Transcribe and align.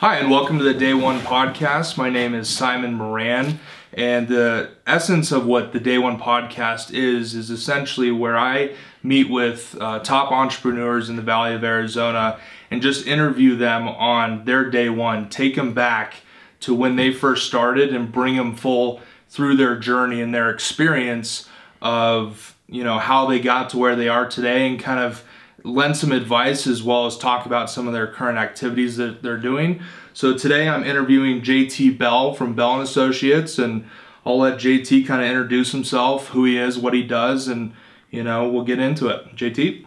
Hi, 0.00 0.16
and 0.16 0.30
welcome 0.30 0.56
to 0.56 0.64
the 0.64 0.72
Day 0.72 0.94
One 0.94 1.20
podcast. 1.20 1.98
My 1.98 2.08
name 2.08 2.34
is 2.34 2.48
Simon 2.48 2.94
Moran, 2.94 3.60
and 3.92 4.28
the 4.28 4.70
essence 4.86 5.30
of 5.30 5.44
what 5.44 5.74
the 5.74 5.78
Day 5.78 5.98
One 5.98 6.18
podcast 6.18 6.90
is 6.94 7.34
is 7.34 7.50
essentially 7.50 8.10
where 8.10 8.34
I 8.34 8.74
meet 9.02 9.28
with 9.28 9.76
uh, 9.78 9.98
top 9.98 10.32
entrepreneurs 10.32 11.10
in 11.10 11.16
the 11.16 11.22
Valley 11.22 11.54
of 11.54 11.62
Arizona 11.62 12.40
and 12.70 12.80
just 12.80 13.06
interview 13.06 13.56
them 13.56 13.88
on 13.88 14.46
their 14.46 14.70
day 14.70 14.88
one, 14.88 15.28
take 15.28 15.54
them 15.54 15.74
back 15.74 16.14
to 16.60 16.74
when 16.74 16.96
they 16.96 17.12
first 17.12 17.46
started, 17.46 17.94
and 17.94 18.10
bring 18.10 18.36
them 18.36 18.56
full 18.56 19.02
through 19.28 19.58
their 19.58 19.78
journey 19.78 20.22
and 20.22 20.34
their 20.34 20.48
experience 20.48 21.46
of 21.82 22.56
you 22.68 22.82
know 22.82 22.98
how 22.98 23.26
they 23.26 23.38
got 23.38 23.68
to 23.68 23.76
where 23.76 23.96
they 23.96 24.08
are 24.08 24.26
today, 24.26 24.66
and 24.66 24.80
kind 24.80 25.00
of 25.00 25.22
lend 25.64 25.96
some 25.96 26.12
advice 26.12 26.66
as 26.66 26.82
well 26.82 27.06
as 27.06 27.16
talk 27.16 27.46
about 27.46 27.70
some 27.70 27.86
of 27.86 27.92
their 27.92 28.06
current 28.06 28.38
activities 28.38 28.96
that 28.96 29.22
they're 29.22 29.36
doing. 29.36 29.80
So 30.12 30.36
today 30.36 30.68
I'm 30.68 30.84
interviewing 30.84 31.42
JT 31.42 31.98
Bell 31.98 32.32
from 32.34 32.54
Bell 32.54 32.74
and 32.74 32.82
Associates, 32.82 33.58
and 33.58 33.88
I'll 34.24 34.38
let 34.38 34.58
JT 34.58 35.06
kind 35.06 35.22
of 35.22 35.28
introduce 35.28 35.72
himself, 35.72 36.28
who 36.28 36.44
he 36.44 36.58
is, 36.58 36.78
what 36.78 36.94
he 36.94 37.02
does, 37.02 37.48
and 37.48 37.72
you 38.10 38.22
know 38.22 38.48
we'll 38.48 38.64
get 38.64 38.78
into 38.78 39.08
it. 39.08 39.36
JT. 39.36 39.86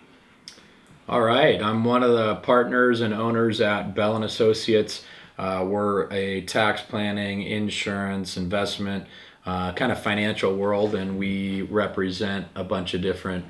All 1.10 1.22
right, 1.22 1.62
I'm 1.62 1.84
one 1.84 2.02
of 2.02 2.12
the 2.12 2.36
partners 2.36 3.02
and 3.02 3.14
owners 3.14 3.60
at 3.60 3.94
Bell 3.94 4.16
and 4.16 4.24
Associates. 4.24 5.04
Uh, 5.38 5.66
we're 5.68 6.10
a 6.12 6.42
tax 6.42 6.82
planning, 6.82 7.42
insurance, 7.42 8.38
investment, 8.38 9.08
uh, 9.46 9.74
kind 9.74 9.92
of 9.92 10.02
financial 10.02 10.56
world, 10.56 10.96
and 10.96 11.18
we 11.18 11.64
represent 11.64 12.48
a 12.56 12.64
bunch 12.64 12.94
of 12.94 13.02
different 13.02 13.44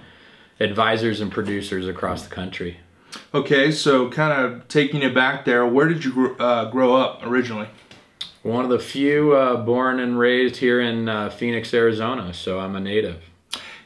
advisors 0.60 1.22
and 1.22 1.32
producers 1.32 1.88
across 1.88 2.24
the 2.24 2.34
country. 2.34 2.78
Okay, 3.34 3.72
so 3.72 4.10
kind 4.10 4.34
of 4.34 4.68
taking 4.68 5.02
it 5.02 5.14
back 5.14 5.46
there, 5.46 5.66
where 5.66 5.88
did 5.88 6.04
you 6.04 6.36
uh, 6.40 6.70
grow 6.70 6.96
up 6.96 7.22
originally? 7.24 7.68
One 8.42 8.64
of 8.64 8.70
the 8.70 8.80
few 8.80 9.34
uh, 9.34 9.58
born 9.58 10.00
and 10.00 10.20
raised 10.20 10.58
here 10.58 10.82
in 10.82 11.08
uh, 11.08 11.30
Phoenix, 11.30 11.74
Arizona, 11.74 12.34
so 12.34 12.60
I'm 12.60 12.76
a 12.76 12.80
native. 12.80 13.22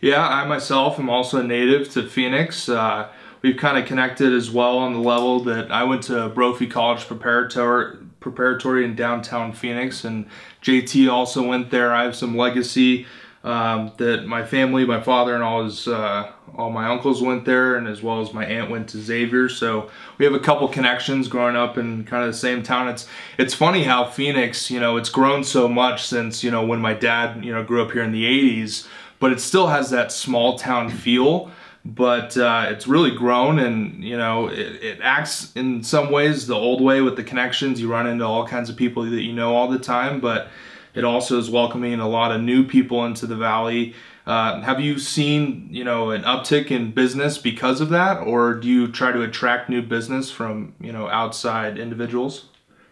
Yeah, 0.01 0.27
I 0.27 0.45
myself 0.45 0.99
am 0.99 1.09
also 1.09 1.39
a 1.39 1.43
native 1.43 1.89
to 1.91 2.07
Phoenix. 2.07 2.69
Uh, 2.69 3.09
we've 3.41 3.57
kind 3.57 3.77
of 3.77 3.85
connected 3.85 4.33
as 4.33 4.49
well 4.49 4.77
on 4.77 4.93
the 4.93 4.99
level 4.99 5.39
that 5.41 5.71
I 5.71 5.83
went 5.83 6.03
to 6.03 6.29
Brophy 6.29 6.67
College 6.67 7.05
Preparatory, 7.07 7.97
preparatory 8.19 8.83
in 8.85 8.95
downtown 8.95 9.53
Phoenix, 9.53 10.03
and 10.03 10.27
JT 10.61 11.11
also 11.11 11.47
went 11.47 11.71
there. 11.71 11.93
I 11.93 12.03
have 12.03 12.15
some 12.15 12.35
legacy 12.35 13.05
um, 13.47 13.93
that 13.95 14.25
my 14.25 14.43
family, 14.43 14.85
my 14.85 14.99
father, 14.99 15.33
and 15.33 15.41
all 15.41 15.63
his 15.63 15.87
uh, 15.87 16.33
all 16.57 16.69
my 16.69 16.89
uncles 16.89 17.21
went 17.21 17.45
there, 17.45 17.77
and 17.77 17.87
as 17.87 18.03
well 18.03 18.19
as 18.19 18.33
my 18.33 18.45
aunt 18.45 18.69
went 18.69 18.89
to 18.89 18.97
Xavier. 18.97 19.47
So 19.47 19.89
we 20.17 20.25
have 20.25 20.33
a 20.33 20.39
couple 20.39 20.67
connections 20.67 21.29
growing 21.29 21.55
up 21.55 21.77
in 21.77 22.03
kind 22.03 22.25
of 22.25 22.31
the 22.33 22.37
same 22.37 22.61
town. 22.61 22.89
It's 22.89 23.07
it's 23.37 23.53
funny 23.53 23.83
how 23.83 24.03
Phoenix, 24.03 24.69
you 24.69 24.81
know, 24.81 24.97
it's 24.97 25.09
grown 25.09 25.45
so 25.45 25.69
much 25.69 26.05
since 26.05 26.43
you 26.43 26.51
know 26.51 26.65
when 26.65 26.81
my 26.81 26.93
dad, 26.93 27.45
you 27.45 27.53
know, 27.53 27.63
grew 27.63 27.81
up 27.81 27.91
here 27.91 28.03
in 28.03 28.11
the 28.11 28.25
'80s, 28.25 28.85
but 29.17 29.31
it 29.31 29.39
still 29.39 29.67
has 29.67 29.91
that 29.91 30.11
small 30.11 30.57
town 30.57 30.89
feel. 30.89 31.49
But 31.85 32.35
uh, 32.35 32.65
it's 32.67 32.85
really 32.85 33.11
grown, 33.15 33.59
and 33.59 34.03
you 34.03 34.17
know, 34.17 34.47
it, 34.47 34.83
it 34.83 34.99
acts 35.01 35.53
in 35.55 35.83
some 35.83 36.11
ways 36.11 36.47
the 36.47 36.55
old 36.55 36.81
way 36.81 36.99
with 36.99 37.15
the 37.15 37.23
connections. 37.23 37.79
You 37.79 37.89
run 37.89 38.07
into 38.07 38.25
all 38.25 38.45
kinds 38.45 38.69
of 38.69 38.75
people 38.75 39.03
that 39.03 39.21
you 39.21 39.31
know 39.31 39.55
all 39.55 39.69
the 39.69 39.79
time, 39.79 40.19
but 40.19 40.49
it 40.97 41.03
also 41.03 41.37
is 41.37 41.49
welcoming 41.49 41.99
a 41.99 42.07
lot 42.07 42.31
of 42.31 42.41
new 42.41 42.63
people 42.63 43.05
into 43.05 43.27
the 43.27 43.35
valley. 43.35 43.93
Uh, 44.25 44.61
have 44.61 44.79
you 44.79 44.99
seen, 44.99 45.69
you 45.71 45.83
know, 45.83 46.11
an 46.11 46.23
uptick 46.23 46.69
in 46.69 46.91
business 46.91 47.37
because 47.37 47.79
of 47.79 47.89
that, 47.89 48.17
or 48.17 48.55
do 48.55 48.67
you 48.67 48.87
try 48.87 49.11
to 49.11 49.21
attract 49.21 49.69
new 49.69 49.81
business 49.81 50.29
from, 50.29 50.73
you 50.81 50.91
know, 50.91 51.07
outside 51.07 51.77
individuals 51.77 52.49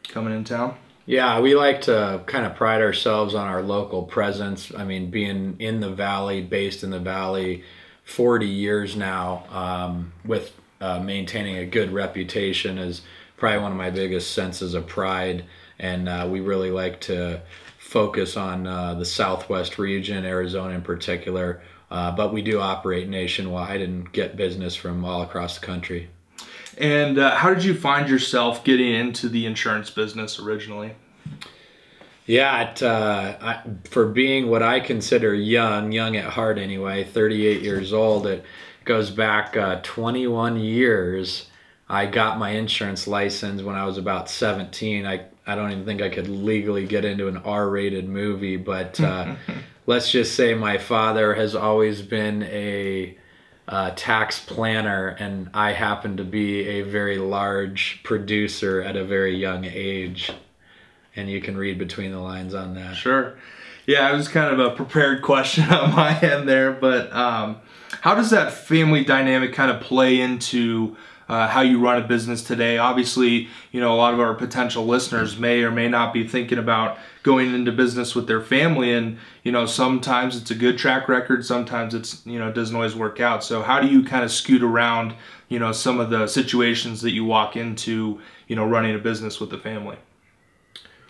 coming 0.08 0.34
in 0.34 0.44
town? 0.44 0.78
Yeah, 1.06 1.40
we 1.40 1.56
like 1.56 1.82
to 1.82 2.24
kind 2.26 2.46
of 2.46 2.56
pride 2.56 2.82
ourselves 2.82 3.36
on 3.36 3.48
our 3.48 3.62
local 3.62 4.04
presence. 4.04 4.72
I 4.76 4.86
mean, 4.86 5.12
being 5.12 5.56
in 5.60 5.80
the 5.80 5.92
valley, 5.92 6.42
based 6.42 6.84
in 6.84 6.90
the 6.90 7.00
valley, 7.00 7.64
40 8.06 8.48
years 8.48 8.96
now, 8.96 9.46
um, 9.52 10.14
with 10.24 10.54
uh, 10.82 11.00
maintaining 11.00 11.58
a 11.58 11.66
good 11.66 11.92
reputation 11.92 12.78
is 12.78 13.02
probably 13.38 13.60
one 13.60 13.72
of 13.72 13.78
my 13.78 13.90
biggest 13.90 14.32
senses 14.32 14.74
of 14.74 14.88
pride. 14.88 15.46
And 15.80 16.08
uh, 16.08 16.28
we 16.30 16.40
really 16.40 16.72
like 16.72 17.02
to 17.02 17.42
focus 17.96 18.36
on 18.36 18.68
uh, 18.68 18.94
the 18.94 19.06
Southwest 19.06 19.78
region, 19.78 20.26
Arizona 20.26 20.74
in 20.74 20.82
particular, 20.82 21.62
uh, 21.90 22.12
but 22.14 22.34
we 22.34 22.42
do 22.42 22.60
operate 22.60 23.08
nationwide 23.08 23.80
and 23.80 24.12
get 24.12 24.36
business 24.36 24.76
from 24.76 25.06
all 25.06 25.22
across 25.22 25.58
the 25.58 25.66
country. 25.66 26.10
And 26.78 27.18
uh, 27.18 27.38
how 27.38 27.54
did 27.54 27.64
you 27.64 27.74
find 27.74 28.10
yourself 28.10 28.66
getting 28.66 28.94
into 28.94 29.30
the 29.30 29.46
insurance 29.46 29.90
business 29.90 30.40
originally? 30.42 30.92
Yeah, 32.26 32.70
it, 32.70 32.84
uh, 32.84 33.38
I, 33.40 33.62
for 33.86 34.08
being 34.08 34.50
what 34.50 34.62
I 34.62 34.82
consider 34.82 35.34
young, 35.34 35.94
young 35.94 36.18
at 36.18 36.26
heart 36.26 36.58
anyway, 36.58 37.06
38 37.06 37.62
years 37.62 37.94
old, 37.94 38.28
it 38.28 38.44
goes 38.84 39.10
back 39.10 39.56
uh, 39.56 39.80
21 39.84 40.60
years. 40.60 41.48
I 41.88 42.08
got 42.08 42.40
my 42.40 42.52
insurance 42.52 43.08
license 43.08 43.62
when 43.62 43.76
I 43.76 43.86
was 43.86 43.98
about 43.98 44.30
17. 44.30 45.06
I 45.06 45.26
I 45.48 45.56
don't 45.56 45.72
even 45.72 45.86
think 45.86 46.02
I 46.02 46.10
could 46.10 46.28
legally 46.28 46.88
get 46.88 47.06
into 47.06 47.28
an 47.28 47.38
R-rated 47.38 48.10
movie, 48.10 48.58
but 48.58 49.00
uh, 49.00 49.36
let's 49.86 50.12
just 50.12 50.36
say 50.36 50.56
my 50.56 50.80
father 50.80 51.36
has 51.36 51.54
always 51.54 52.02
been 52.02 52.44
a 52.44 53.16
uh, 53.68 53.92
tax 53.96 54.40
planner, 54.40 55.10
and 55.20 55.50
I 55.54 55.74
happen 55.74 56.18
to 56.18 56.24
be 56.24 56.68
a 56.68 56.82
very 56.82 57.20
large 57.20 58.02
producer 58.04 58.82
at 58.82 58.96
a 58.96 59.04
very 59.04 59.36
young 59.36 59.66
age. 59.66 60.32
And 61.16 61.30
you 61.30 61.42
can 61.42 61.56
read 61.56 61.78
between 61.78 62.12
the 62.12 62.20
lines 62.20 62.54
on 62.54 62.74
that. 62.76 62.96
Sure. 62.96 63.38
Yeah, 63.86 64.12
it 64.12 64.16
was 64.16 64.28
kind 64.28 64.52
of 64.52 64.60
a 64.60 64.76
prepared 64.76 65.22
question 65.22 65.64
on 65.72 65.96
my 65.96 66.20
end 66.20 66.50
there, 66.50 66.72
but 66.72 67.14
um, 67.14 67.58
how 68.02 68.16
does 68.16 68.32
that 68.32 68.52
family 68.52 69.04
dynamic 69.04 69.54
kind 69.54 69.70
of 69.70 69.82
play 69.82 70.20
into 70.20 70.98
uh, 71.28 71.48
how 71.48 71.62
you 71.62 71.80
run 71.80 72.02
a 72.02 72.08
business 72.08 72.44
today. 72.44 72.78
Obviously, 72.78 73.48
you 73.72 73.80
know, 73.80 73.94
a 73.94 73.98
lot 73.98 74.14
of 74.14 74.20
our 74.20 74.34
potential 74.34 74.86
listeners 74.86 75.38
may 75.38 75.64
or 75.64 75.72
may 75.72 75.88
not 75.88 76.14
be 76.14 76.28
thinking 76.28 76.58
about 76.58 76.98
going 77.24 77.54
into 77.54 77.72
business 77.72 78.14
with 78.14 78.28
their 78.28 78.42
family. 78.42 78.94
And, 78.94 79.18
you 79.44 79.52
know, 79.52 79.66
sometimes 79.66 80.38
it's 80.38 80.52
a 80.52 80.56
good 80.56 80.78
track 80.78 81.08
record, 81.10 81.46
sometimes 81.46 81.94
it's, 81.94 82.26
you 82.26 82.38
know, 82.38 82.50
it 82.50 82.56
doesn't 82.56 82.76
always 82.76 82.96
work 82.96 83.20
out. 83.20 83.44
So, 83.44 83.64
how 83.64 83.80
do 83.80 83.88
you 83.88 84.04
kind 84.04 84.24
of 84.24 84.32
scoot 84.32 84.62
around, 84.62 85.16
you 85.50 85.60
know, 85.60 85.72
some 85.72 86.00
of 86.00 86.10
the 86.10 86.28
situations 86.28 87.02
that 87.02 87.12
you 87.12 87.26
walk 87.26 87.56
into, 87.56 88.22
you 88.48 88.56
know, 88.56 88.68
running 88.68 88.96
a 88.96 89.00
business 89.00 89.40
with 89.40 89.50
the 89.50 89.58
family? 89.58 89.98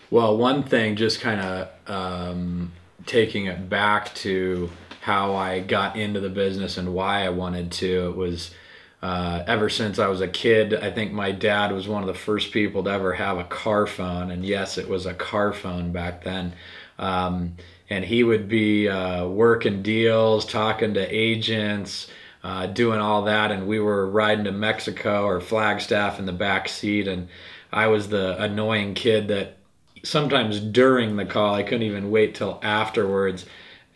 Well, 0.10 0.38
one 0.38 0.64
thing, 0.64 0.96
just 0.96 1.20
kind 1.20 1.42
of 1.42 1.70
um, 1.88 2.72
taking 3.06 3.48
it 3.48 3.70
back 3.70 4.14
to 4.16 4.70
how 5.02 5.36
I 5.36 5.60
got 5.60 5.98
into 5.98 6.20
the 6.20 6.30
business 6.30 6.78
and 6.78 6.94
why 6.94 7.26
I 7.26 7.30
wanted 7.30 7.72
to, 7.74 8.10
it 8.10 8.16
was 8.16 8.52
uh, 9.02 9.44
ever 9.46 9.70
since 9.70 10.00
I 10.00 10.08
was 10.08 10.22
a 10.22 10.28
kid, 10.28 10.74
I 10.74 10.92
think 10.92 11.12
my 11.12 11.32
dad 11.32 11.72
was 11.72 11.88
one 11.88 12.02
of 12.02 12.08
the 12.08 12.14
first 12.14 12.52
people 12.52 12.84
to 12.84 12.90
ever 12.90 13.14
have 13.14 13.38
a 13.38 13.44
car 13.44 13.86
phone. 13.86 14.32
And 14.32 14.46
yes, 14.46 14.78
it 14.78 14.88
was 14.88 15.06
a 15.06 15.14
car 15.14 15.54
phone 15.54 15.92
back 15.92 16.24
then. 16.24 16.54
Um, 16.98 17.58
and 17.90 18.04
he 18.06 18.24
would 18.24 18.48
be 18.48 18.90
uh, 18.90 19.28
working 19.28 19.84
deals, 19.84 20.46
talking 20.46 20.96
to 20.96 21.16
agents, 21.16 22.08
uh, 22.44 22.66
doing 22.68 23.00
all 23.00 23.24
that. 23.26 23.52
And 23.52 23.68
we 23.68 23.80
were 23.80 24.10
riding 24.10 24.46
to 24.46 24.52
Mexico 24.52 25.26
or 25.26 25.40
Flagstaff 25.40 26.18
in 26.18 26.26
the 26.26 26.34
back 26.34 26.68
seat. 26.68 27.08
And 27.08 27.28
I 27.72 27.88
was 27.88 28.10
the 28.10 28.42
annoying 28.42 28.96
kid 28.96 29.28
that 29.28 29.58
sometimes 30.04 30.60
during 30.60 31.16
the 31.16 31.26
call, 31.26 31.54
I 31.54 31.64
couldn't 31.64 31.84
even 31.84 32.10
wait 32.10 32.34
till 32.34 32.60
afterwards 32.64 33.46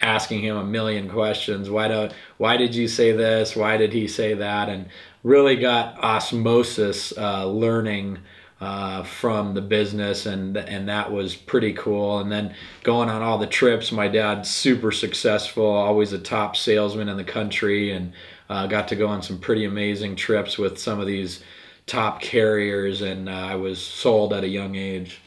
asking 0.01 0.41
him 0.41 0.55
a 0.57 0.63
million 0.63 1.09
questions. 1.09 1.69
Why 1.69 1.87
don't 1.87 2.13
why 2.37 2.57
did 2.57 2.75
you 2.75 2.87
say 2.87 3.11
this? 3.11 3.55
Why 3.55 3.77
did 3.77 3.93
he 3.93 4.07
say 4.07 4.33
that? 4.35 4.69
And 4.69 4.87
really 5.23 5.55
got 5.55 5.97
osmosis 6.03 7.17
uh, 7.17 7.45
learning 7.45 8.19
uh, 8.61 9.03
from 9.03 9.53
the 9.53 9.61
business, 9.61 10.25
and 10.25 10.57
and 10.57 10.89
that 10.89 11.11
was 11.11 11.35
pretty 11.35 11.73
cool. 11.73 12.19
And 12.19 12.31
then 12.31 12.53
going 12.83 13.09
on 13.09 13.21
all 13.21 13.37
the 13.37 13.47
trips, 13.47 13.91
my 13.91 14.07
dad's 14.07 14.49
super 14.49 14.91
successful, 14.91 15.65
always 15.65 16.13
a 16.13 16.19
top 16.19 16.55
salesman 16.55 17.09
in 17.09 17.17
the 17.17 17.23
country, 17.23 17.91
and 17.91 18.13
uh, 18.49 18.67
got 18.67 18.87
to 18.89 18.95
go 18.95 19.07
on 19.07 19.21
some 19.21 19.39
pretty 19.39 19.65
amazing 19.65 20.15
trips 20.15 20.57
with 20.57 20.77
some 20.77 20.99
of 20.99 21.07
these 21.07 21.41
top 21.85 22.21
carriers, 22.21 23.01
and 23.01 23.29
uh, 23.29 23.31
I 23.31 23.55
was 23.55 23.81
sold 23.81 24.33
at 24.33 24.43
a 24.43 24.49
young 24.49 24.75
age. 24.75 25.21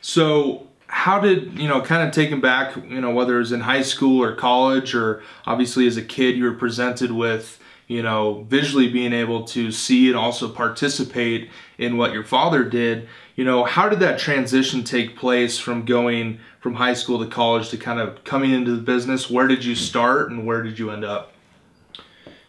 So 0.00 0.69
how 0.90 1.20
did 1.20 1.56
you 1.58 1.68
know 1.68 1.80
kind 1.80 2.06
of 2.06 2.12
taken 2.12 2.40
back 2.40 2.76
you 2.76 3.00
know 3.00 3.10
whether 3.10 3.36
it 3.36 3.38
was 3.38 3.52
in 3.52 3.60
high 3.60 3.82
school 3.82 4.22
or 4.22 4.34
college 4.34 4.94
or 4.94 5.22
obviously 5.46 5.86
as 5.86 5.96
a 5.96 6.02
kid 6.02 6.36
you 6.36 6.44
were 6.44 6.54
presented 6.54 7.12
with 7.12 7.60
you 7.86 8.02
know 8.02 8.44
visually 8.48 8.90
being 8.90 9.12
able 9.12 9.44
to 9.44 9.70
see 9.70 10.08
and 10.08 10.16
also 10.16 10.48
participate 10.48 11.48
in 11.78 11.96
what 11.96 12.12
your 12.12 12.24
father 12.24 12.64
did. 12.64 13.08
You 13.36 13.44
know 13.44 13.64
how 13.64 13.88
did 13.88 14.00
that 14.00 14.18
transition 14.18 14.82
take 14.82 15.16
place 15.16 15.58
from 15.58 15.84
going 15.84 16.40
from 16.60 16.74
high 16.74 16.94
school 16.94 17.18
to 17.20 17.30
college 17.30 17.70
to 17.70 17.78
kind 17.78 18.00
of 18.00 18.22
coming 18.24 18.50
into 18.50 18.72
the 18.72 18.82
business? 18.82 19.30
Where 19.30 19.46
did 19.46 19.64
you 19.64 19.74
start 19.74 20.30
and 20.30 20.44
where 20.44 20.62
did 20.62 20.78
you 20.78 20.90
end 20.90 21.04
up? 21.04 21.32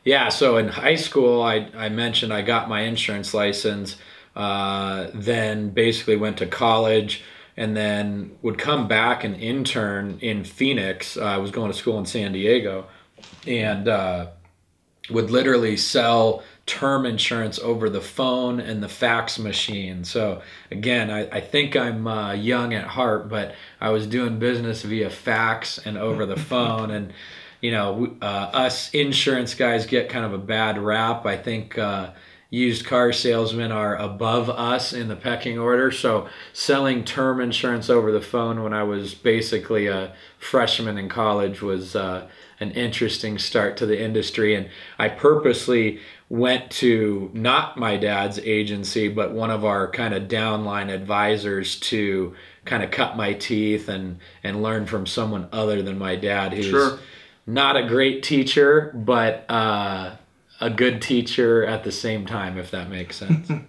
Yeah 0.03 0.29
so 0.29 0.57
in 0.57 0.67
high 0.67 0.95
school 0.95 1.43
i, 1.43 1.69
I 1.75 1.89
mentioned 1.89 2.33
i 2.33 2.41
got 2.41 2.67
my 2.67 2.81
insurance 2.81 3.35
license 3.35 3.97
uh, 4.35 5.09
then 5.13 5.69
basically 5.69 6.15
went 6.15 6.38
to 6.38 6.47
college 6.47 7.23
and 7.57 7.75
then 7.75 8.38
would 8.42 8.57
come 8.57 8.88
back 8.88 9.24
and 9.24 9.36
intern 9.36 10.18
in 10.21 10.44
Phoenix. 10.44 11.18
Uh, 11.18 11.24
I 11.24 11.38
was 11.38 11.51
going 11.51 11.71
to 11.71 11.77
school 11.77 11.98
in 12.00 12.06
San 12.06 12.31
Diego 12.31 12.86
and 13.45 13.88
uh, 13.88 14.27
would 15.09 15.30
literally 15.30 15.77
sell 15.77 16.44
term 16.65 17.06
insurance 17.06 17.59
over 17.59 17.89
the 17.89 18.01
phone 18.01 18.59
and 18.59 18.81
the 18.81 18.88
fax 18.88 19.38
machine. 19.38 20.03
So 20.03 20.42
again, 20.69 21.09
I, 21.09 21.27
I 21.30 21.42
think 21.42 21.75
I'm 21.75 22.07
uh, 22.07 22.33
young 22.33 22.74
at 22.74 22.86
heart, 22.86 23.30
but 23.30 23.56
I 23.80 23.89
was 23.89 24.07
doing 24.07 24.39
business 24.39 24.83
via 24.83 25.09
fax 25.09 25.80
and 25.80 25.98
over 25.98 26.25
the 26.25 26.36
phone. 26.39 26.92
And, 26.92 27.13
you 27.62 27.71
know, 27.71 28.15
uh, 28.21 28.25
us 28.25 28.89
insurance 28.94 29.53
guys 29.53 29.86
get 29.86 30.09
kind 30.09 30.25
of 30.25 30.33
a 30.33 30.38
bad 30.38 30.77
rap. 30.77 31.25
I 31.25 31.38
think 31.38 31.77
uh, 31.77 32.12
used 32.51 32.86
car 32.86 33.13
salesmen 33.13 33.71
are 33.71 33.95
above 33.95 34.50
us 34.50 34.92
in 34.92 35.07
the 35.07 35.15
pecking 35.15 35.57
order. 35.57 35.89
So 35.89 36.27
selling 36.51 37.06
term 37.06 37.39
insurance 37.39 37.89
over 37.89 38.12
the 38.12 38.21
phone 38.21 38.62
when 38.62 38.74
I 38.74 38.83
was 38.83 39.15
basically 39.15 39.88
a 39.88 40.13
freshman 40.38 40.98
in 40.98 41.07
college 41.07 41.62
was 41.62 41.95
uh, 41.95 42.27
an 42.59 42.71
interesting 42.71 43.39
start 43.39 43.77
to 43.77 43.86
the 43.86 44.00
industry. 44.00 44.53
And 44.53 44.69
I 45.00 45.07
purposely 45.07 46.01
went 46.27 46.69
to 46.71 47.31
not 47.33 47.77
my 47.77 47.95
dad's 47.95 48.38
agency, 48.39 49.07
but 49.07 49.31
one 49.31 49.50
of 49.50 49.63
our 49.63 49.89
kind 49.89 50.13
of 50.13 50.24
downline 50.24 50.94
advisors 50.94 51.80
to 51.80 52.36
kind 52.65 52.83
of 52.83 52.92
cut 52.92 53.15
my 53.15 53.31
teeth 53.33 53.88
and 53.88 54.19
and 54.44 54.62
learn 54.62 54.86
from 54.88 55.06
someone 55.06 55.48
other 55.53 55.81
than 55.81 55.98
my 55.98 56.18
dad, 56.18 56.53
who's 56.53 56.65
Sure. 56.65 57.00
not 57.48 57.77
a 57.77 57.88
great 57.88 58.24
teacher, 58.24 58.92
but 58.94 59.45
uh, 59.50 60.15
a 60.62 60.69
good 60.69 61.02
teacher 61.02 61.66
at 61.66 61.84
the 61.84 61.92
same 61.92 62.25
time, 62.25 62.58
if 62.58 62.72
that 62.72 62.90
makes 62.90 63.18
sense. 63.18 63.52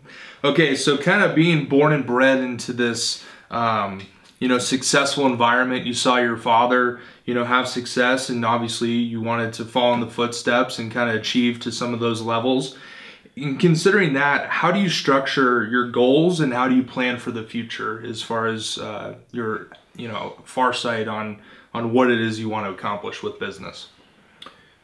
Okay, 0.45 0.75
so 0.75 0.99
kind 0.99 1.23
of 1.23 1.37
being 1.37 1.67
born 1.67 1.93
and 1.93 2.05
bred 2.05 2.41
into 2.41 2.73
this, 2.73 3.23
um, 3.53 4.03
you 4.41 4.49
know, 4.49 4.59
successful 4.59 5.25
environment. 5.25 5.87
You 5.87 5.95
saw 5.95 6.17
your 6.17 6.37
father, 6.37 6.99
you 7.25 7.33
know, 7.33 7.45
have 7.45 7.69
success, 7.69 8.29
and 8.29 8.45
obviously 8.45 8.91
you 8.91 9.21
wanted 9.21 9.53
to 9.53 9.65
follow 9.65 9.95
in 9.95 10.01
the 10.01 10.09
footsteps 10.09 10.81
and 10.81 10.91
kind 10.91 11.09
of 11.09 11.15
achieve 11.15 11.61
to 11.61 11.71
some 11.71 11.95
of 11.95 12.01
those 12.01 12.23
levels. 12.23 12.77
In 13.37 13.57
considering 13.57 14.15
that, 14.15 14.49
how 14.49 14.73
do 14.73 14.81
you 14.81 14.89
structure 14.89 15.65
your 15.65 15.89
goals 15.93 16.41
and 16.41 16.53
how 16.53 16.67
do 16.67 16.75
you 16.75 16.83
plan 16.83 17.21
for 17.21 17.31
the 17.31 17.45
future 17.45 18.05
as 18.05 18.21
far 18.21 18.49
as 18.49 18.79
uh, 18.79 19.15
your, 19.31 19.69
you 19.95 20.09
know, 20.09 20.43
farsight 20.45 21.09
on 21.09 21.41
on 21.73 21.93
what 21.93 22.11
it 22.11 22.21
is 22.21 22.41
you 22.41 22.49
want 22.49 22.67
to 22.67 22.73
accomplish 22.73 23.23
with 23.23 23.39
business? 23.39 23.91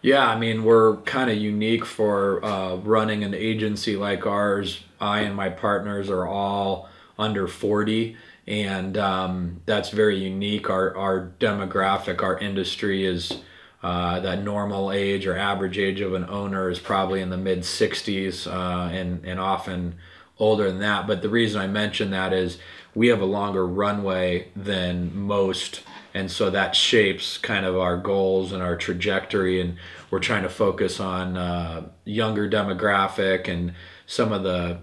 Yeah, 0.01 0.27
I 0.29 0.39
mean, 0.39 0.63
we're 0.63 0.99
kind 0.99 1.29
of 1.31 1.37
unique 1.37 1.85
for 1.85 2.45
uh, 2.45 2.77
running 2.77 3.25
an 3.25 3.35
agency 3.35 3.97
like 3.97 4.27
ours. 4.27 4.85
I 5.01 5.21
and 5.21 5.35
my 5.35 5.49
partners 5.49 6.09
are 6.09 6.27
all 6.27 6.89
under 7.19 7.49
40, 7.49 8.17
and 8.47 8.97
um, 8.97 9.61
that's 9.67 9.91
very 9.91 10.17
unique. 10.19 10.71
Our, 10.71 10.97
our 10.97 11.33
demographic, 11.41 12.23
our 12.23 12.39
industry 12.39 13.05
is 13.05 13.39
uh, 13.83 14.21
that 14.21 14.43
normal 14.45 14.93
age 14.93 15.27
or 15.27 15.37
average 15.37 15.79
age 15.79 16.01
of 16.01 16.15
an 16.15 16.27
owner 16.29 16.71
is 16.71 16.79
probably 16.79 17.21
in 17.21 17.31
the 17.31 17.37
mid 17.37 17.61
60s 17.61 18.47
uh, 18.47 18.91
and, 18.93 19.25
and 19.25 19.41
often 19.41 19.97
older 20.39 20.69
than 20.69 20.81
that. 20.81 21.07
But 21.07 21.23
the 21.23 21.29
reason 21.29 21.61
I 21.61 21.67
mention 21.67 22.11
that 22.11 22.33
is 22.33 22.59
we 22.95 23.09
have 23.09 23.21
a 23.21 23.27
longer 23.27 23.67
runway 23.67 24.49
than 24.57 25.17
most. 25.17 25.83
And 26.15 26.31
so 26.31 26.51
that 26.51 26.75
shapes 26.75 27.39
kind 27.39 27.67
of 27.67 27.77
our 27.77 27.97
goals 27.97 28.53
and 28.53 28.63
our 28.63 28.77
trajectory. 28.77 29.61
And 29.61 29.77
we're 30.11 30.21
trying 30.21 30.43
to 30.43 30.49
focus 30.49 31.01
on 31.01 31.37
uh, 31.37 31.89
younger 32.05 32.49
demographic 32.49 33.47
and 33.47 33.75
some 34.07 34.33
of 34.33 34.43
the 34.43 34.79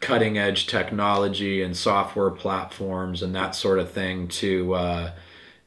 cutting 0.00 0.38
edge 0.38 0.66
technology 0.66 1.62
and 1.62 1.76
software 1.76 2.30
platforms 2.30 3.22
and 3.22 3.34
that 3.34 3.54
sort 3.54 3.78
of 3.78 3.92
thing 3.92 4.26
to 4.28 4.72
uh, 4.72 5.12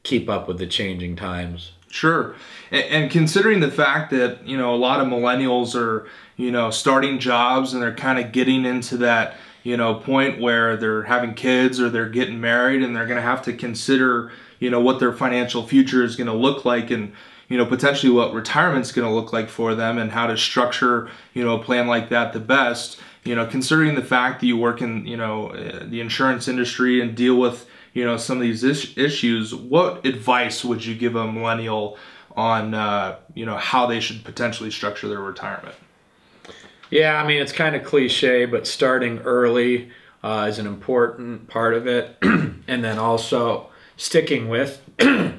keep 0.02 0.28
up 0.28 0.48
with 0.48 0.58
the 0.58 0.66
changing 0.66 1.14
times. 1.14 1.72
Sure. 1.94 2.34
And, 2.72 3.08
considering 3.08 3.60
the 3.60 3.70
fact 3.70 4.10
that, 4.10 4.44
you 4.44 4.56
know, 4.56 4.74
a 4.74 4.76
lot 4.76 4.98
of 4.98 5.06
millennials 5.06 5.76
are, 5.76 6.08
you 6.36 6.50
know, 6.50 6.70
starting 6.70 7.20
jobs 7.20 7.72
and 7.72 7.80
they're 7.80 7.94
kind 7.94 8.18
of 8.18 8.32
getting 8.32 8.64
into 8.64 8.96
that, 8.96 9.36
you 9.62 9.76
know, 9.76 9.94
point 9.94 10.40
where 10.40 10.76
they're 10.76 11.04
having 11.04 11.34
kids 11.34 11.80
or 11.80 11.88
they're 11.88 12.08
getting 12.08 12.40
married 12.40 12.82
and 12.82 12.96
they're 12.96 13.06
going 13.06 13.18
to 13.18 13.22
have 13.22 13.42
to 13.42 13.52
consider, 13.52 14.32
you 14.58 14.70
know, 14.70 14.80
what 14.80 14.98
their 14.98 15.12
financial 15.12 15.64
future 15.64 16.02
is 16.02 16.16
going 16.16 16.26
to 16.26 16.34
look 16.34 16.64
like 16.64 16.90
and, 16.90 17.12
you 17.48 17.56
know, 17.56 17.64
potentially 17.64 18.12
what 18.12 18.34
retirement's 18.34 18.90
going 18.90 19.06
to 19.06 19.14
look 19.14 19.32
like 19.32 19.48
for 19.48 19.76
them 19.76 19.96
and 19.96 20.10
how 20.10 20.26
to 20.26 20.36
structure, 20.36 21.08
you 21.32 21.44
know, 21.44 21.60
a 21.60 21.62
plan 21.62 21.86
like 21.86 22.08
that 22.08 22.32
the 22.32 22.40
best. 22.40 22.98
You 23.22 23.36
know, 23.36 23.46
considering 23.46 23.94
the 23.94 24.02
fact 24.02 24.40
that 24.40 24.46
you 24.48 24.56
work 24.56 24.82
in, 24.82 25.06
you 25.06 25.16
know, 25.16 25.50
uh, 25.50 25.84
the 25.84 26.00
insurance 26.00 26.48
industry 26.48 27.00
and 27.00 27.14
deal 27.14 27.36
with, 27.36 27.68
you 27.94 28.04
know, 28.04 28.16
some 28.16 28.36
of 28.36 28.42
these 28.42 28.62
is- 28.62 28.92
issues, 28.98 29.54
what 29.54 30.04
advice 30.04 30.64
would 30.64 30.84
you 30.84 30.94
give 30.94 31.16
a 31.16 31.30
millennial 31.30 31.96
on, 32.36 32.74
uh, 32.74 33.16
you 33.34 33.46
know, 33.46 33.56
how 33.56 33.86
they 33.86 34.00
should 34.00 34.24
potentially 34.24 34.70
structure 34.70 35.08
their 35.08 35.20
retirement? 35.20 35.76
Yeah, 36.90 37.22
I 37.22 37.26
mean, 37.26 37.40
it's 37.40 37.52
kind 37.52 37.74
of 37.74 37.84
cliche, 37.84 38.44
but 38.44 38.66
starting 38.66 39.20
early 39.20 39.90
uh, 40.22 40.46
is 40.48 40.58
an 40.58 40.66
important 40.66 41.48
part 41.48 41.74
of 41.74 41.86
it. 41.86 42.16
and 42.22 42.84
then 42.84 42.98
also 42.98 43.68
sticking 43.96 44.48
with 44.48 44.82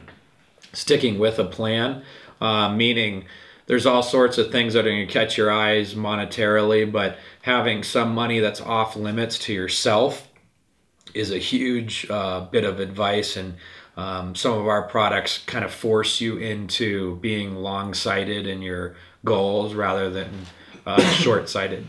sticking 0.73 1.19
with 1.19 1.37
a 1.39 1.45
plan, 1.45 2.03
uh, 2.39 2.73
meaning 2.73 3.25
there's 3.67 3.85
all 3.85 4.03
sorts 4.03 4.37
of 4.37 4.51
things 4.51 4.73
that 4.73 4.85
are 4.85 4.89
going 4.89 5.07
to 5.07 5.11
catch 5.11 5.37
your 5.37 5.51
eyes 5.51 5.95
monetarily, 5.95 6.89
but 6.89 7.17
having 7.41 7.83
some 7.83 8.13
money 8.13 8.39
that's 8.39 8.61
off 8.61 8.95
limits 8.95 9.37
to 9.39 9.53
yourself 9.53 10.27
is 11.13 11.31
a 11.31 11.37
huge 11.37 12.07
uh, 12.09 12.41
bit 12.41 12.63
of 12.63 12.79
advice 12.79 13.37
and 13.37 13.55
um, 13.97 14.35
some 14.35 14.57
of 14.57 14.67
our 14.67 14.83
products 14.83 15.37
kind 15.45 15.63
of 15.63 15.73
force 15.73 16.19
you 16.19 16.37
into 16.37 17.15
being 17.17 17.55
long-sighted 17.55 18.45
in 18.45 18.61
your 18.61 18.95
goals 19.23 19.73
rather 19.73 20.09
than 20.09 20.29
uh, 20.85 21.01
short-sighted. 21.13 21.87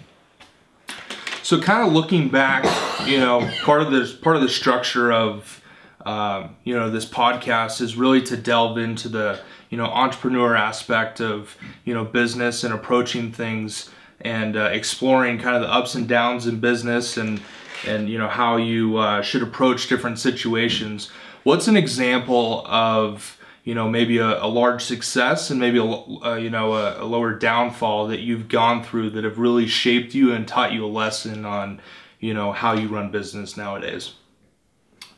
So, 1.43 1.61
kind 1.61 1.87
of 1.87 1.93
looking 1.93 2.29
back, 2.29 2.65
you 3.07 3.21
know, 3.21 3.49
part 3.63 3.81
of 3.81 3.93
this 3.93 4.13
part 4.13 4.35
of 4.35 4.43
the 4.43 4.49
structure 4.49 5.13
of, 5.13 5.63
um, 6.05 6.57
you 6.65 6.75
know, 6.75 6.91
this 6.91 7.07
podcast 7.07 7.81
is 7.81 7.97
really 7.97 8.21
to 8.23 8.37
delve 8.37 8.79
into 8.79 9.09
the, 9.09 9.39
you 9.71 9.79
know, 9.79 9.87
entrepreneur 9.87 10.57
aspect 10.57 11.21
of, 11.21 11.57
you 11.85 11.95
know, 11.95 12.05
business 12.05 12.65
and 12.65 12.75
approaching 12.75 13.31
things 13.31 13.91
and 14.21 14.57
uh, 14.57 14.71
exploring 14.73 15.39
kind 15.39 15.55
of 15.55 15.63
the 15.63 15.73
ups 15.73 15.95
and 15.95 16.09
downs 16.09 16.49
in 16.49 16.59
business 16.59 17.17
and 17.17 17.41
and 17.87 18.09
you 18.09 18.19
know 18.19 18.29
how 18.29 18.57
you 18.57 18.97
uh, 18.99 19.23
should 19.23 19.43
approach 19.43 19.89
different 19.89 20.19
situations. 20.19 21.11
What's 21.43 21.69
an 21.69 21.77
example 21.77 22.65
of 22.67 23.39
you 23.65 23.75
know 23.75 23.91
maybe 23.91 24.19
a, 24.19 24.43
a 24.43 24.47
large 24.47 24.83
success 24.83 25.51
and 25.51 25.61
maybe 25.61 25.79
a, 25.79 25.85
uh, 25.85 26.37
you 26.37 26.51
know 26.51 26.75
a, 26.75 27.03
a 27.03 27.05
lower 27.05 27.35
downfall 27.35 28.07
that 28.09 28.21
you've 28.21 28.49
gone 28.49 28.83
through 28.83 29.11
that 29.11 29.25
have 29.25 29.39
really 29.39 29.67
shaped 29.67 30.15
you 30.15 30.33
and 30.33 30.47
taught 30.47 30.73
you 30.73 30.85
a 30.85 30.89
lesson 30.89 31.45
on 31.45 31.81
you 32.21 32.33
know 32.33 32.53
how 32.53 32.73
you 32.73 32.89
run 32.89 33.11
business 33.11 33.57
nowadays. 33.57 34.15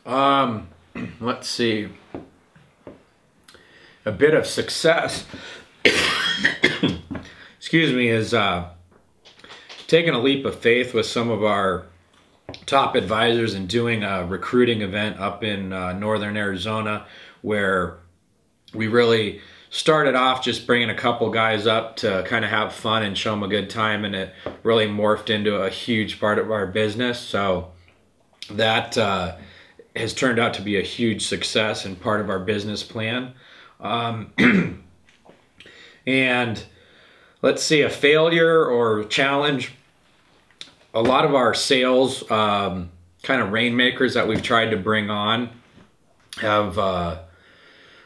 Um, 0.05 0.67
let's 1.19 1.47
see. 1.47 1.89
A 4.05 4.11
bit 4.11 4.33
of 4.33 4.47
success, 4.47 5.25
excuse 7.57 7.93
me, 7.93 8.07
is 8.07 8.33
uh, 8.33 8.69
taking 9.87 10.13
a 10.13 10.19
leap 10.19 10.45
of 10.45 10.57
faith 10.57 10.93
with 10.93 11.05
some 11.05 11.29
of 11.29 11.43
our 11.43 11.85
top 12.65 12.95
advisors 12.95 13.53
and 13.53 13.67
doing 13.67 14.03
a 14.03 14.25
recruiting 14.25 14.81
event 14.81 15.19
up 15.19 15.43
in 15.43 15.73
uh, 15.73 15.93
northern 15.93 16.37
Arizona 16.37 17.05
where 17.41 17.99
we 18.73 18.87
really 18.87 19.41
started 19.69 20.15
off 20.15 20.43
just 20.43 20.65
bringing 20.65 20.89
a 20.89 20.95
couple 20.95 21.29
guys 21.29 21.67
up 21.67 21.95
to 21.95 22.23
kind 22.27 22.43
of 22.43 22.51
have 22.51 22.73
fun 22.73 23.03
and 23.03 23.17
show 23.17 23.31
them 23.31 23.43
a 23.43 23.47
good 23.47 23.69
time 23.69 24.03
and 24.03 24.15
it 24.15 24.33
really 24.63 24.87
morphed 24.87 25.29
into 25.29 25.55
a 25.55 25.69
huge 25.69 26.19
part 26.19 26.39
of 26.39 26.51
our 26.51 26.65
business. 26.65 27.19
So 27.19 27.71
that 28.51 28.97
uh, 28.97 29.35
has 29.95 30.13
turned 30.13 30.39
out 30.39 30.53
to 30.55 30.61
be 30.61 30.77
a 30.77 30.81
huge 30.81 31.25
success 31.25 31.85
and 31.85 31.99
part 31.99 32.21
of 32.21 32.29
our 32.29 32.39
business 32.39 32.83
plan. 32.83 33.33
Um, 33.79 34.33
and 36.07 36.63
let's 37.41 37.63
see 37.63 37.81
a 37.81 37.89
failure 37.89 38.65
or 38.65 39.03
challenge 39.05 39.73
a 40.93 41.01
lot 41.01 41.25
of 41.25 41.35
our 41.35 41.53
sales 41.53 42.29
um, 42.31 42.89
kind 43.23 43.41
of 43.41 43.51
rainmakers 43.51 44.13
that 44.13 44.27
we've 44.27 44.41
tried 44.41 44.71
to 44.71 44.77
bring 44.77 45.09
on 45.09 45.49
have 46.37 46.77
uh, 46.77 47.19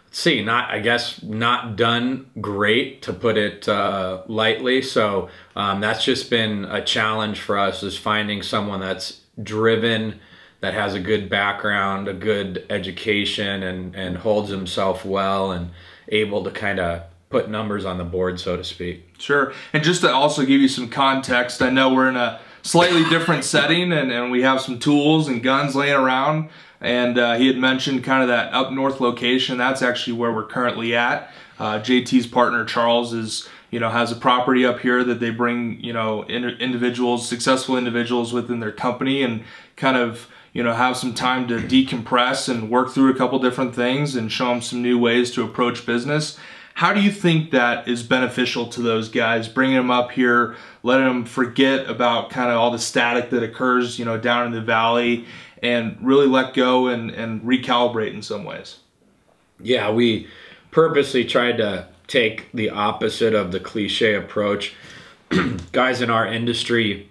let's 0.06 0.20
see 0.20 0.44
not 0.44 0.70
i 0.70 0.80
guess 0.80 1.22
not 1.24 1.76
done 1.76 2.30
great 2.42 3.02
to 3.02 3.14
put 3.14 3.38
it 3.38 3.68
uh, 3.68 4.22
lightly 4.28 4.82
so 4.82 5.30
um, 5.56 5.82
that's 5.82 6.04
just 6.04 6.30
been 6.30 6.66
a 6.66 6.84
challenge 6.84 7.40
for 7.40 7.58
us 7.58 7.84
is 7.84 7.98
finding 7.98 8.42
someone 8.42 8.80
that's 8.80 9.22
driven 9.42 10.20
that 10.62 10.74
has 10.74 10.94
a 10.94 11.00
good 11.00 11.30
background 11.30 12.08
a 12.08 12.14
good 12.14 12.66
education 12.70 13.64
and 13.64 13.96
and 13.96 14.18
holds 14.18 14.50
himself 14.50 15.06
well 15.06 15.52
and 15.52 15.70
able 16.10 16.44
to 16.44 16.52
kind 16.52 16.80
of 16.80 17.04
put 17.30 17.50
numbers 17.50 17.86
on 17.86 17.98
the 17.98 18.04
board 18.04 18.40
so 18.40 18.56
to 18.56 18.64
speak 18.64 19.14
Sure. 19.24 19.54
And 19.72 19.82
just 19.84 20.02
to 20.02 20.12
also 20.12 20.46
give 20.46 20.60
you 20.60 20.68
some 20.68 20.90
context, 20.90 21.62
I 21.62 21.70
know 21.70 21.94
we're 21.94 22.10
in 22.10 22.18
a 22.18 22.42
slightly 22.64 23.04
different 23.10 23.44
setting, 23.44 23.92
and, 23.92 24.12
and 24.12 24.32
we 24.32 24.42
have 24.42 24.62
some 24.62 24.80
tools 24.80 25.28
and 25.28 25.44
guns 25.44 25.76
laying 25.76 25.94
around. 25.94 26.50
And 26.82 27.18
uh, 27.18 27.36
he 27.36 27.48
had 27.48 27.58
mentioned 27.58 28.04
kind 28.04 28.24
of 28.24 28.30
that 28.30 28.54
up 28.54 28.72
north 28.72 29.00
location. 29.00 29.58
That's 29.58 29.82
actually 29.82 30.14
where 30.14 30.34
we're 30.34 30.48
currently 30.48 30.96
at. 30.96 31.32
Uh, 31.60 31.80
JT's 31.80 32.28
partner 32.28 32.66
Charles 32.66 33.14
is, 33.14 33.48
you 33.70 33.80
know, 33.80 33.90
has 33.90 34.12
a 34.12 34.16
property 34.16 34.66
up 34.66 34.80
here 34.80 35.04
that 35.04 35.20
they 35.20 35.30
bring, 35.30 35.80
you 35.82 35.94
know, 35.94 36.24
in, 36.24 36.44
individuals, 36.44 37.28
successful 37.28 37.78
individuals 37.78 38.34
within 38.34 38.60
their 38.60 38.72
company, 38.72 39.24
and 39.24 39.44
kind 39.78 39.96
of, 39.96 40.28
you 40.52 40.64
know, 40.64 40.74
have 40.74 40.98
some 40.98 41.14
time 41.14 41.48
to 41.48 41.58
decompress 41.58 42.50
and 42.50 42.70
work 42.70 42.92
through 42.92 43.12
a 43.12 43.16
couple 43.16 43.40
different 43.40 43.76
things 43.76 44.16
and 44.16 44.32
show 44.32 44.50
them 44.50 44.62
some 44.62 44.82
new 44.82 44.98
ways 44.98 45.32
to 45.32 45.44
approach 45.44 45.86
business. 45.86 46.38
How 46.76 46.94
do 46.94 47.02
you 47.02 47.12
think 47.12 47.52
that 47.52 47.88
is 47.88 48.02
beneficial 48.02 48.68
to 48.68 48.82
those 48.82 49.10
guys? 49.10 49.48
Bringing 49.48 49.76
them 49.76 49.92
up 49.92 50.12
here, 50.12 50.56
letting 50.82 51.06
them 51.06 51.26
forget 51.26 51.88
about 51.90 52.30
kind 52.30 52.50
of 52.50 52.58
all 52.58 52.72
the 52.72 52.80
static 52.80 53.30
that 53.30 53.44
occurs, 53.44 54.00
you 54.00 54.06
know, 54.06 54.18
down 54.18 54.48
in 54.48 54.52
the 54.54 54.62
valley, 54.62 55.26
and 55.62 55.98
really 56.02 56.28
let 56.28 56.54
go 56.54 56.88
and, 56.88 57.12
and 57.12 57.42
recalibrate 57.44 58.14
in 58.14 58.22
some 58.22 58.44
ways. 58.44 58.80
Yeah, 59.60 59.92
we 59.92 60.28
purposely 60.72 61.26
tried 61.26 61.58
to 61.58 61.88
take 62.08 62.52
the 62.54 62.72
opposite 62.72 63.34
of 63.34 63.52
the 63.52 63.60
cliche 63.60 64.16
approach. 64.16 64.74
Guys 65.72 66.02
in 66.02 66.10
our 66.10 66.28
industry 66.28 67.10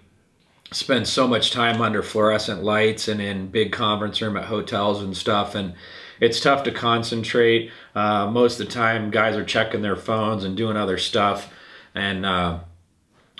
spend 0.71 1.07
so 1.07 1.27
much 1.27 1.51
time 1.51 1.81
under 1.81 2.03
fluorescent 2.03 2.63
lights 2.63 3.07
and 3.07 3.21
in 3.21 3.47
big 3.47 3.71
conference 3.71 4.21
room 4.21 4.35
at 4.35 4.45
hotels 4.45 5.01
and 5.01 5.15
stuff 5.15 5.55
and 5.55 5.73
it's 6.23 6.39
tough 6.39 6.63
to 6.63 6.71
concentrate. 6.71 7.69
Uh, 7.93 8.29
most 8.31 8.59
of 8.59 8.67
the 8.67 8.73
time 8.73 9.11
guys 9.11 9.35
are 9.35 9.43
checking 9.43 9.81
their 9.81 9.97
phones 9.97 10.45
and 10.45 10.55
doing 10.55 10.77
other 10.77 10.97
stuff. 10.97 11.51
And 11.93 12.25
uh, 12.25 12.59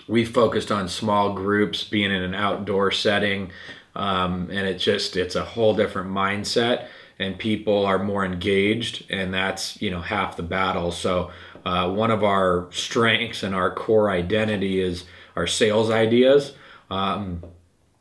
we 0.08 0.26
focused 0.26 0.70
on 0.70 0.90
small 0.90 1.34
groups 1.34 1.86
being 1.86 2.12
in 2.12 2.22
an 2.22 2.36
outdoor 2.36 2.92
setting. 2.92 3.52
Um, 3.96 4.50
and 4.52 4.68
it 4.68 4.80
just 4.80 5.16
it's 5.16 5.36
a 5.36 5.46
whole 5.46 5.74
different 5.74 6.10
mindset 6.10 6.88
and 7.20 7.38
people 7.38 7.86
are 7.86 8.00
more 8.00 8.26
engaged 8.26 9.06
and 9.10 9.34
that's 9.34 9.82
you 9.82 9.90
know 9.90 10.02
half 10.02 10.36
the 10.36 10.44
battle. 10.44 10.92
So 10.92 11.32
uh, 11.66 11.90
one 11.90 12.12
of 12.12 12.22
our 12.24 12.68
strengths 12.72 13.44
and 13.44 13.56
our 13.56 13.74
core 13.74 14.10
identity 14.10 14.82
is 14.82 15.06
our 15.38 15.48
sales 15.48 15.90
ideas. 15.90 16.54
Um, 16.90 17.44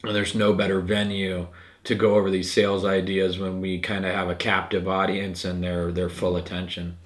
there's 0.03 0.35
no 0.35 0.53
better 0.53 0.81
venue 0.81 1.47
to 1.85 1.95
go 1.95 2.15
over 2.15 2.31
these 2.31 2.53
sales 2.53 2.85
ideas 2.85 3.39
when 3.39 3.61
we 3.61 3.79
kind 3.79 4.07
of 4.07 4.15
have 4.15 4.29
a 4.29 4.35
captive 4.35 4.87
audience 4.89 5.45
and 5.45 5.63
their 5.63 5.91
their 5.91 6.09
full 6.09 6.37
attention. 6.37 6.97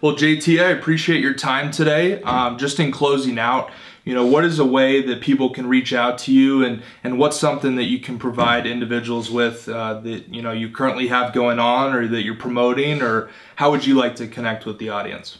Well 0.00 0.14
jt 0.14 0.62
i 0.62 0.70
appreciate 0.70 1.20
your 1.20 1.34
time 1.34 1.70
today. 1.70 2.22
Um, 2.22 2.58
just 2.58 2.80
in 2.80 2.90
closing 2.90 3.38
out 3.38 3.70
you 4.08 4.14
know 4.14 4.24
what 4.24 4.42
is 4.42 4.58
a 4.58 4.64
way 4.64 5.02
that 5.02 5.20
people 5.20 5.50
can 5.50 5.66
reach 5.66 5.92
out 5.92 6.16
to 6.16 6.32
you 6.32 6.64
and 6.64 6.82
and 7.04 7.18
what's 7.18 7.38
something 7.38 7.76
that 7.76 7.84
you 7.84 8.00
can 8.00 8.18
provide 8.18 8.66
individuals 8.66 9.30
with 9.30 9.68
uh, 9.68 10.00
that 10.00 10.32
you 10.32 10.40
know 10.40 10.50
you 10.50 10.70
currently 10.70 11.08
have 11.08 11.34
going 11.34 11.58
on 11.58 11.94
or 11.94 12.08
that 12.08 12.22
you're 12.22 12.34
promoting 12.34 13.02
or 13.02 13.28
how 13.56 13.70
would 13.70 13.84
you 13.84 13.94
like 13.94 14.16
to 14.16 14.26
connect 14.26 14.64
with 14.64 14.78
the 14.78 14.88
audience? 14.88 15.38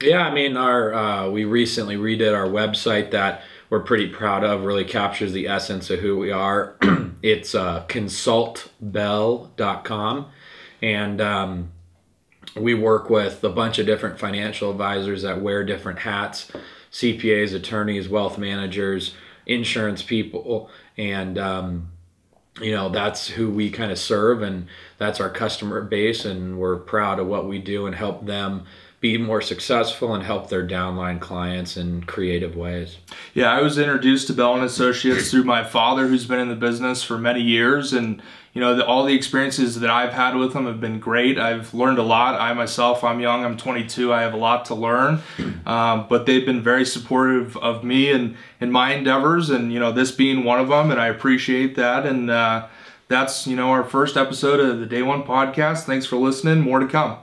Yeah 0.00 0.26
i 0.26 0.34
mean 0.34 0.56
our 0.56 0.92
uh, 0.92 1.30
we 1.30 1.44
recently 1.44 1.96
redid 1.96 2.34
our 2.34 2.48
website 2.48 3.12
that 3.12 3.42
we're 3.72 3.80
pretty 3.80 4.06
proud 4.06 4.44
of 4.44 4.62
really 4.64 4.84
captures 4.84 5.32
the 5.32 5.48
essence 5.48 5.88
of 5.88 6.00
who 6.00 6.18
we 6.18 6.30
are. 6.30 6.76
It's 7.22 7.54
uh, 7.54 7.86
consultbell.com 7.86 10.26
and 10.82 11.20
um, 11.20 11.70
we 12.56 12.74
work 12.74 13.08
with 13.08 13.44
a 13.44 13.48
bunch 13.48 13.78
of 13.78 13.86
different 13.86 14.18
financial 14.18 14.72
advisors 14.72 15.22
that 15.22 15.40
wear 15.40 15.64
different 15.64 16.00
hats 16.00 16.50
CPAs, 16.90 17.54
attorneys, 17.54 18.08
wealth 18.08 18.38
managers, 18.38 19.14
insurance 19.46 20.02
people, 20.02 20.68
and 20.98 21.38
um, 21.38 21.92
you 22.60 22.72
know 22.72 22.88
that's 22.90 23.28
who 23.28 23.50
we 23.50 23.70
kind 23.70 23.92
of 23.92 23.98
serve, 23.98 24.42
and 24.42 24.66
that's 24.98 25.20
our 25.20 25.30
customer 25.30 25.80
base, 25.80 26.26
and 26.26 26.58
we're 26.58 26.76
proud 26.76 27.20
of 27.20 27.28
what 27.28 27.48
we 27.48 27.58
do 27.58 27.86
and 27.86 27.94
help 27.94 28.26
them 28.26 28.66
be 29.02 29.18
more 29.18 29.42
successful 29.42 30.14
and 30.14 30.22
help 30.22 30.48
their 30.48 30.66
downline 30.66 31.20
clients 31.20 31.76
in 31.76 32.04
creative 32.04 32.54
ways. 32.54 32.98
Yeah, 33.34 33.50
I 33.50 33.60
was 33.60 33.76
introduced 33.76 34.28
to 34.28 34.32
Bell 34.32 34.54
and 34.54 34.62
Associates 34.62 35.28
through 35.28 35.42
my 35.42 35.64
father, 35.64 36.06
who's 36.06 36.24
been 36.24 36.38
in 36.38 36.48
the 36.48 36.54
business 36.54 37.02
for 37.02 37.18
many 37.18 37.42
years, 37.42 37.92
and 37.92 38.22
you 38.52 38.60
know 38.60 38.76
the, 38.76 38.86
all 38.86 39.04
the 39.04 39.14
experiences 39.14 39.80
that 39.80 39.90
I've 39.90 40.12
had 40.12 40.36
with 40.36 40.52
them 40.52 40.66
have 40.66 40.80
been 40.80 41.00
great. 41.00 41.36
I've 41.36 41.74
learned 41.74 41.98
a 41.98 42.04
lot. 42.04 42.40
I 42.40 42.52
myself, 42.54 43.02
I'm 43.02 43.18
young. 43.18 43.44
I'm 43.44 43.56
22. 43.56 44.12
I 44.12 44.22
have 44.22 44.34
a 44.34 44.36
lot 44.36 44.66
to 44.66 44.76
learn, 44.76 45.20
um, 45.66 46.06
but 46.08 46.24
they've 46.24 46.46
been 46.46 46.62
very 46.62 46.86
supportive 46.86 47.56
of 47.56 47.82
me 47.82 48.12
and 48.12 48.36
in 48.60 48.70
my 48.70 48.94
endeavors, 48.94 49.50
and 49.50 49.72
you 49.72 49.80
know 49.80 49.90
this 49.90 50.12
being 50.12 50.44
one 50.44 50.60
of 50.60 50.68
them, 50.68 50.92
and 50.92 51.00
I 51.00 51.08
appreciate 51.08 51.74
that. 51.74 52.06
And 52.06 52.30
uh, 52.30 52.68
that's 53.08 53.48
you 53.48 53.56
know 53.56 53.70
our 53.70 53.82
first 53.82 54.16
episode 54.16 54.60
of 54.60 54.78
the 54.78 54.86
Day 54.86 55.02
One 55.02 55.24
podcast. 55.24 55.86
Thanks 55.86 56.06
for 56.06 56.14
listening. 56.14 56.60
More 56.60 56.78
to 56.78 56.86
come. 56.86 57.16